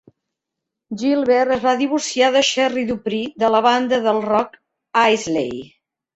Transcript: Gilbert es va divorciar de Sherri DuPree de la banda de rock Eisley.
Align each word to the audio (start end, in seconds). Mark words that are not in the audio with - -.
Gilbert 1.01 1.53
es 1.55 1.61
va 1.65 1.73
divorciar 1.81 2.31
de 2.37 2.41
Sherri 2.47 2.87
DuPree 2.93 3.29
de 3.45 3.53
la 3.57 3.63
banda 3.67 4.01
de 4.09 4.17
rock 4.19 4.61
Eisley. 5.05 5.55